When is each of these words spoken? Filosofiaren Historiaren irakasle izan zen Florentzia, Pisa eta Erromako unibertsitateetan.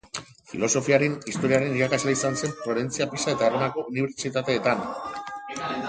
Filosofiaren 0.53 1.17
Historiaren 1.31 1.77
irakasle 1.81 2.15
izan 2.17 2.39
zen 2.41 2.57
Florentzia, 2.63 3.09
Pisa 3.13 3.37
eta 3.37 3.51
Erromako 3.53 3.87
unibertsitateetan. 3.93 4.87